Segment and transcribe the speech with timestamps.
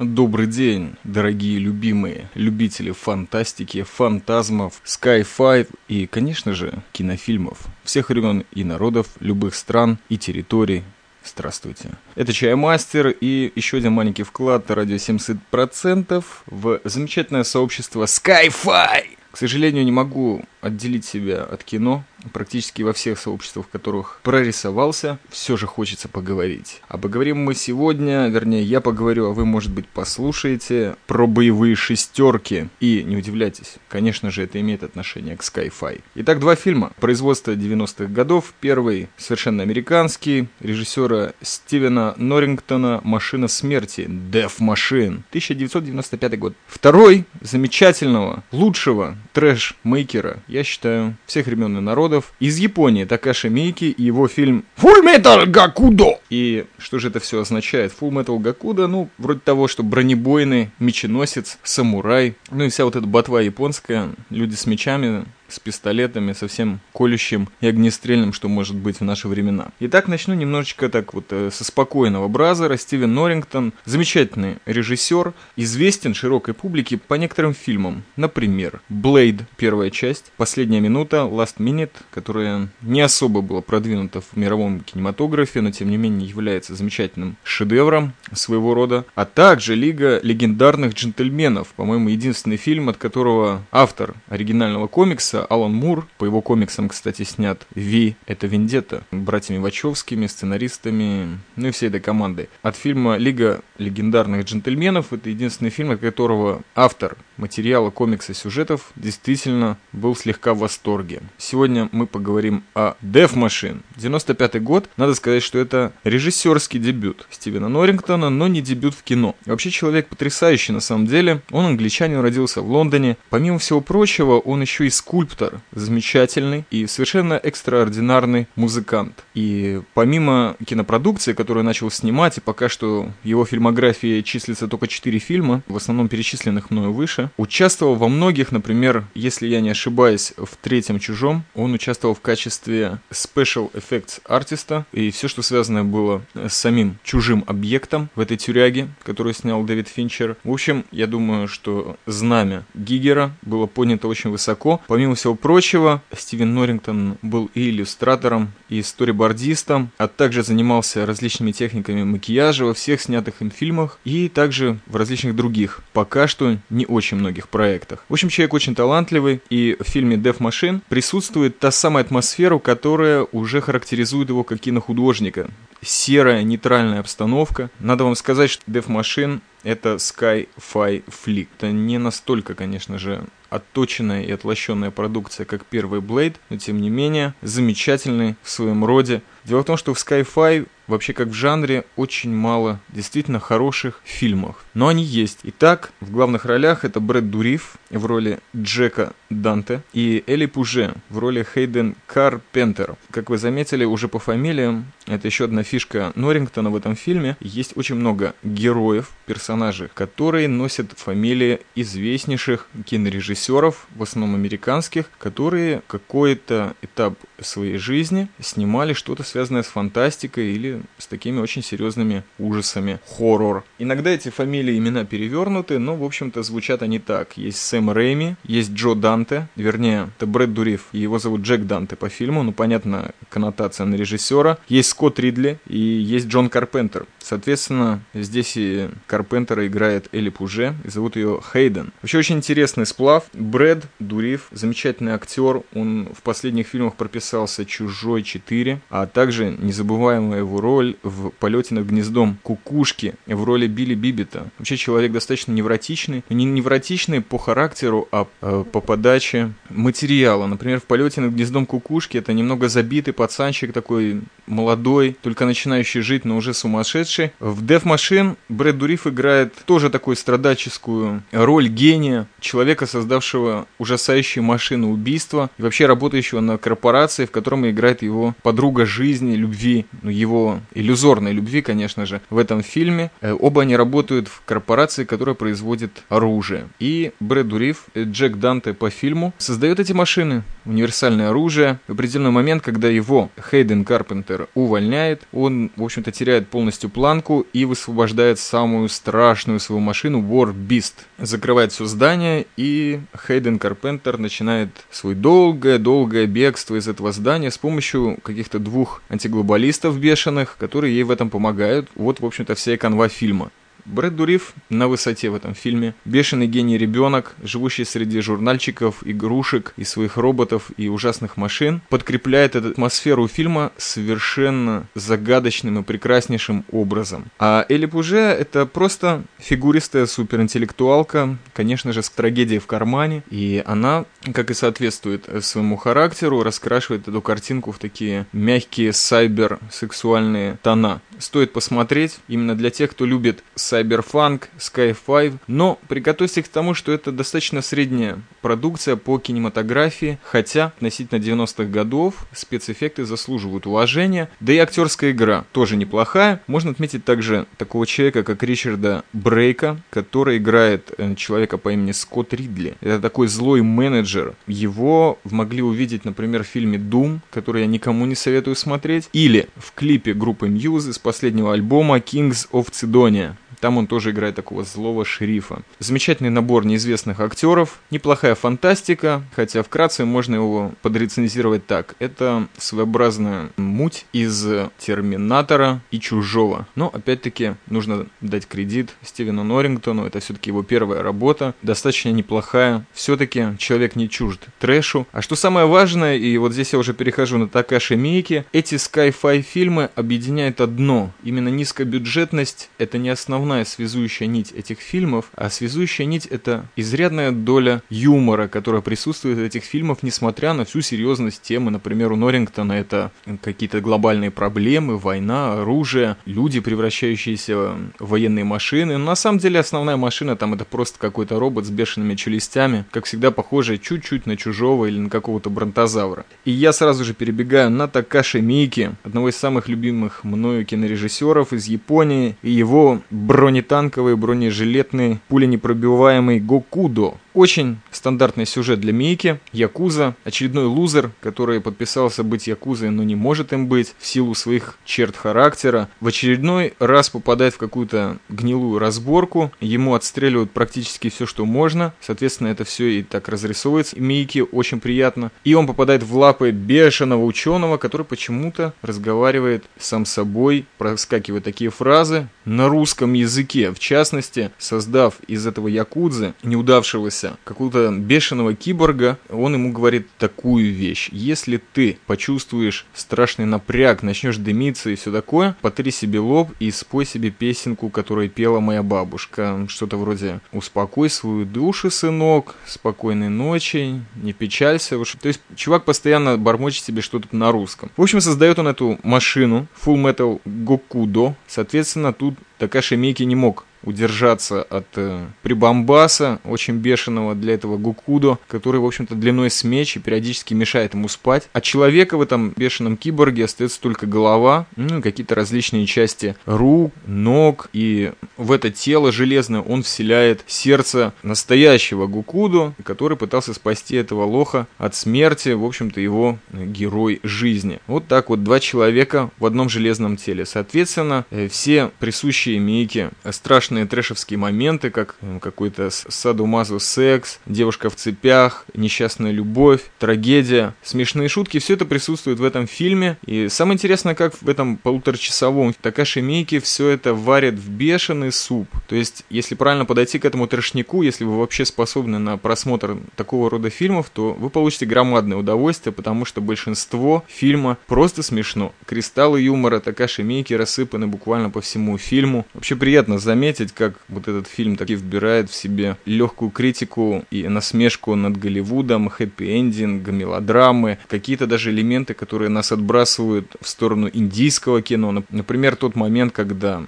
[0.00, 8.64] Добрый день, дорогие любимые любители фантастики, фантазмов, sci-fi и, конечно же, кинофильмов всех времен и
[8.64, 10.82] народов, любых стран и территорий.
[11.24, 11.90] Здравствуйте.
[12.16, 19.04] Это Чаймастер и еще один маленький вклад радио 70% в замечательное сообщество Sky-Fi.
[19.30, 25.18] К сожалению, не могу отделить себя от кино, практически во всех сообществах, в которых прорисовался,
[25.28, 26.80] все же хочется поговорить.
[26.88, 32.68] А поговорим мы сегодня, вернее, я поговорю, а вы, может быть, послушаете про боевые шестерки.
[32.80, 36.00] И не удивляйтесь, конечно же, это имеет отношение к Sky-Fi.
[36.16, 36.92] Итак, два фильма.
[37.00, 38.54] Производство 90-х годов.
[38.60, 46.54] Первый совершенно американский, режиссера Стивена Норрингтона «Машина смерти», Death Machine, 1995 год.
[46.66, 51.80] Второй замечательного, лучшего трэш-мейкера, я считаю, всех времен и
[52.14, 56.18] народов, из Японии Такаши Мейки и его фильм Full Metal Gakudo.
[56.30, 57.92] И что же это все означает?
[57.98, 63.06] Full Metal Gakudo, ну, вроде того, что бронебойный, меченосец, самурай, ну и вся вот эта
[63.06, 69.00] ботва японская, люди с мечами, с пистолетами, со всем колющим и огнестрельным, что может быть
[69.00, 69.68] в наши времена.
[69.80, 72.76] Итак, начну немножечко так вот э, со спокойного бразера.
[72.76, 78.04] Стивен Норрингтон, замечательный режиссер, известен широкой публике по некоторым фильмам.
[78.16, 84.80] Например, «Блейд» первая часть, «Последняя минута», «Last Minute», которая не особо была продвинута в мировом
[84.80, 91.68] кинематографе, но тем не менее является замечательным шедевром своего рода, а также «Лига легендарных джентльменов»,
[91.68, 97.66] по-моему, единственный фильм, от которого автор оригинального комикса Алан Мур, по его комиксам, кстати, снят
[97.74, 102.48] Ви, это Вендетта, братьями Вачовскими, сценаристами, ну и всей этой командой.
[102.62, 109.78] От фильма «Лига легендарных джентльменов» это единственный фильм, от которого автор материала, комикса, сюжетов действительно
[109.92, 111.22] был слегка в восторге.
[111.38, 113.82] Сегодня мы поговорим о Death Machine.
[113.96, 114.88] 95 год.
[114.96, 119.36] Надо сказать, что это режиссерский дебют Стивена Норрингтона, но не дебют в кино.
[119.46, 121.42] Вообще человек потрясающий на самом деле.
[121.50, 123.16] Он англичанин, родился в Лондоне.
[123.30, 125.60] Помимо всего прочего, он еще и скульптор.
[125.72, 129.24] Замечательный и совершенно экстраординарный музыкант.
[129.34, 135.62] И помимо кинопродукции, которую начал снимать, и пока что его фильмографии числится только 4 фильма,
[135.66, 140.98] в основном перечисленных мною выше, Участвовал во многих, например, если я не ошибаюсь, в третьем
[140.98, 146.98] «Чужом», он участвовал в качестве special effects артиста, и все, что связано было с самим
[147.02, 150.36] чужим объектом в этой тюряге, которую снял Дэвид Финчер.
[150.44, 154.80] В общем, я думаю, что знамя Гигера было поднято очень высоко.
[154.86, 162.02] Помимо всего прочего, Стивен Норрингтон был и иллюстратором, и сторибордистом, а также занимался различными техниками
[162.02, 167.13] макияжа во всех снятых им фильмах и также в различных других, пока что не очень
[167.14, 168.04] очень многих проектах.
[168.08, 173.26] В общем, человек очень талантливый, и в фильме Death Machine присутствует та самая атмосфера, которая
[173.32, 175.48] уже характеризует его как кинохудожника.
[175.82, 177.70] Серая, нейтральная обстановка.
[177.80, 181.48] Надо вам сказать, что Death Machine это Sky-Fi Flick.
[181.58, 186.90] Это не настолько, конечно же, отточенная и отлощенная продукция, как первый Blade, но тем не
[186.90, 189.22] менее замечательный в своем роде.
[189.44, 194.64] Дело в том, что в Sky-Fi вообще как в жанре очень мало действительно хороших фильмов.
[194.74, 195.40] Но они есть.
[195.44, 201.18] Итак, в главных ролях это Брэд Дуриф в роли Джека Данте и Элли Пуже в
[201.18, 202.96] роли Хейден Карпентер.
[203.10, 207.36] Как вы заметили уже по фамилиям, это еще одна фишка Норрингтона в этом фильме.
[207.40, 216.74] Есть очень много героев, персонажей, которые носят фамилии известнейших кинорежиссеров, в основном американских, которые какой-то
[216.82, 223.64] этап своей жизни снимали что-то связанное с фантастикой или с такими очень серьезными ужасами, хоррор.
[223.80, 227.36] Иногда эти фамилии, имена перевернуты, но, в общем-то, звучат они так.
[227.36, 231.96] Есть Сэм Рэйми, есть Джо Данте, вернее, это Брэд Дуриф, и его зовут Джек Данте
[231.96, 234.58] по фильму, ну, понятно, коннотация на режиссера.
[234.68, 237.06] Есть Скотт Ридли и есть Джон Карпентер.
[237.24, 241.90] Соответственно, здесь и Карпентера играет Элли Пуже, и зовут ее Хейден.
[242.02, 243.24] Вообще очень интересный сплав.
[243.32, 250.60] Брэд Дуриф, замечательный актер, он в последних фильмах прописался «Чужой 4», а также незабываемая его
[250.60, 254.50] роль в «Полете над гнездом кукушки» в роли Билли Бибета.
[254.58, 260.46] Вообще человек достаточно невротичный, не невротичный по характеру, а э, по подаче материала.
[260.46, 266.24] Например, в «Полете над гнездом кукушки» это немного забитый пацанчик такой молодой, только начинающий жить,
[266.24, 267.32] но уже сумасшедший.
[267.40, 274.86] В Death Machine Брэд Дуриф играет тоже такую страдальческую роль гения, человека, создавшего ужасающие машины
[274.86, 280.60] убийства и вообще работающего на корпорации, в котором играет его подруга жизни, любви, ну, его
[280.74, 283.10] иллюзорной любви, конечно же, в этом фильме.
[283.20, 286.68] Э, оба они работают в корпорации, которая производит оружие.
[286.78, 291.78] И Брэд Дуриф, Джек Данте по фильму, создает эти машины, универсальное оружие.
[291.88, 297.46] В определенный момент, когда его Хейден Карпентер Карпентер увольняет, он, в общем-то, теряет полностью планку
[297.52, 300.94] и высвобождает самую страшную свою машину War Beast.
[301.18, 308.18] Закрывает все здание, и Хейден Карпентер начинает свой долгое-долгое бегство из этого здания с помощью
[308.22, 311.88] каких-то двух антиглобалистов бешеных, которые ей в этом помогают.
[311.94, 313.50] Вот, в общем-то, вся канва фильма.
[313.84, 315.94] Брэд Дуриф на высоте в этом фильме.
[316.04, 322.70] Бешеный гений ребенок, живущий среди журнальчиков, игрушек и своих роботов и ужасных машин, подкрепляет эту
[322.70, 327.26] атмосферу фильма совершенно загадочным и прекраснейшим образом.
[327.38, 334.06] А Элли Пуже это просто фигуристая суперинтеллектуалка, конечно же, с трагедией в кармане, и она,
[334.32, 341.02] как и соответствует своему характеру, раскрашивает эту картинку в такие мягкие сайбер-сексуальные тона.
[341.18, 343.44] Стоит посмотреть именно для тех, кто любит
[343.74, 351.18] Cyberpunk, Sky5, но приготовьтесь к тому, что это достаточно средняя продукция по кинематографии, хотя относительно
[351.18, 356.40] 90-х годов спецэффекты заслуживают уважения, да и актерская игра тоже неплохая.
[356.46, 362.32] Можно отметить также такого человека, как Ричарда Брейка, который играет э, человека по имени Скотт
[362.34, 362.76] Ридли.
[362.80, 364.34] Это такой злой менеджер.
[364.46, 369.72] Его могли увидеть, например, в фильме Doom, который я никому не советую смотреть, или в
[369.72, 373.34] клипе группы Muse из последнего альбома Kings of Sidonia.
[373.60, 375.62] Там он тоже играет такого злого шерифа.
[375.78, 381.94] Замечательный набор неизвестных актеров, неплохая фантастика, хотя вкратце можно его подрецензировать так.
[381.98, 384.46] Это своеобразная муть из
[384.78, 386.66] Терминатора и Чужого.
[386.74, 392.86] Но, опять-таки, нужно дать кредит Стивену Норрингтону, это все-таки его первая работа, достаточно неплохая.
[392.92, 395.06] Все-таки человек не чужд трэшу.
[395.12, 399.42] А что самое важное, и вот здесь я уже перехожу на Такаши Мейки, эти Sky-Fi
[399.42, 401.12] фильмы объединяют одно.
[401.22, 407.30] Именно низкобюджетность— это не основная основная связующая нить этих фильмов, а связующая нить это изрядная
[407.30, 411.70] доля юмора, которая присутствует в этих фильмах, несмотря на всю серьезность темы.
[411.70, 413.12] Например, у Норрингтона это
[413.42, 418.96] какие-то глобальные проблемы, война, оружие, люди, превращающиеся в военные машины.
[418.96, 423.04] Но на самом деле основная машина там это просто какой-то робот с бешеными челюстями, как
[423.04, 426.24] всегда похожий чуть-чуть на чужого или на какого-то бронтозавра.
[426.46, 431.66] И я сразу же перебегаю на Такаши Мики, одного из самых любимых мною кинорежиссеров из
[431.66, 433.02] Японии, и его
[433.34, 437.14] бронетанковый, бронежилетный, пуленепробиваемый Гокудо.
[437.34, 439.40] Очень стандартный сюжет для Мейки.
[439.52, 444.78] Якуза, очередной лузер, который подписался быть Якузой, но не может им быть в силу своих
[444.84, 451.44] черт характера, в очередной раз попадает в какую-то гнилую разборку, ему отстреливают практически все, что
[451.44, 454.00] можно, соответственно, это все и так разрисовывается.
[454.00, 455.32] Мейки очень приятно.
[455.42, 462.28] И он попадает в лапы бешеного ученого, который почему-то разговаривает сам собой, проскакивают такие фразы
[462.44, 469.54] на русском языке, в частности, создав из этого Якудзы неудавшегося появился какого-то бешеного киборга, он
[469.54, 471.08] ему говорит такую вещь.
[471.12, 477.04] Если ты почувствуешь страшный напряг, начнешь дымиться и все такое, потри себе лоб и спой
[477.04, 479.66] себе песенку, которую пела моя бабушка.
[479.68, 484.98] Что-то вроде «Успокой свою душу, сынок, спокойной ночи, не печалься».
[485.20, 487.90] То есть чувак постоянно бормочет себе что-то на русском.
[487.96, 491.34] В общем, создает он эту машину Full Metal Gokudo.
[491.46, 498.38] Соответственно, тут Такаши Мики не мог удержаться от э, прибамбаса, очень бешеного для этого Гукудо,
[498.48, 501.48] который, в общем-то, длиной с меч и периодически мешает ему спать.
[501.52, 507.68] А человека в этом бешеном киборге остается только голова, ну, какие-то различные части рук, ног,
[507.72, 514.66] и в это тело железное он вселяет сердце настоящего Гукудо, который пытался спасти этого лоха
[514.78, 517.80] от смерти, в общем-то, его герой жизни.
[517.86, 520.46] Вот так вот два человека в одном железном теле.
[520.46, 527.96] Соответственно, э, все присущие Мейке страшные страшные трэшевские моменты, как какой-то саду-мазу секс, девушка в
[527.96, 533.16] цепях, несчастная любовь, трагедия, смешные шутки, все это присутствует в этом фильме.
[533.26, 538.68] И самое интересное, как в этом полуторачасовом Такаши Мейки все это варит в бешеный суп.
[538.86, 543.50] То есть, если правильно подойти к этому трэшнику, если вы вообще способны на просмотр такого
[543.50, 548.72] рода фильмов, то вы получите громадное удовольствие, потому что большинство фильма просто смешно.
[548.86, 552.46] Кристаллы юмора Такаши Мейки рассыпаны буквально по всему фильму.
[552.54, 557.48] Вообще приятно заметить, заметить, как вот этот фильм таки вбирает в себе легкую критику и
[557.48, 565.24] насмешку над Голливудом, хэппи-эндинг, мелодрамы, какие-то даже элементы, которые нас отбрасывают в сторону индийского кино.
[565.30, 566.82] Например, тот момент, когда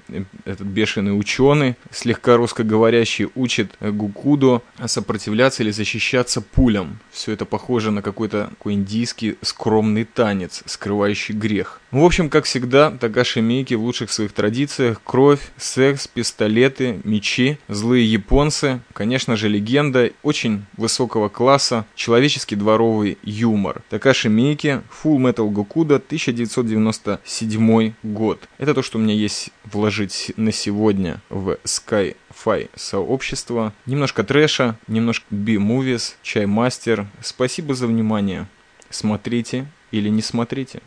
[0.45, 6.99] этот бешеный ученый, слегка русскоговорящий, учит Гукудо сопротивляться или защищаться пулям.
[7.11, 11.80] Все это похоже на какой-то такой индийский скромный танец, скрывающий грех.
[11.96, 15.00] В общем, как всегда, Такаши Мики в лучших своих традициях.
[15.02, 23.80] Кровь, секс, пистолеты, мечи, злые японцы, конечно же, легенда очень высокого класса, человеческий дворовый юмор.
[23.88, 28.46] Такаши Мики, Full Metal Gokuda, 1997 год.
[28.58, 33.72] Это то, что у меня есть вложить на сегодня в Sky Fi сообщество.
[33.86, 37.06] Немножко трэша, немножко B-Movies, Чаймастер.
[37.22, 38.48] Спасибо за внимание.
[38.90, 40.82] Смотрите или не смотрите.